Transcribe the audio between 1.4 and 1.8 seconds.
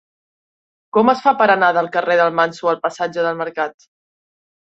per anar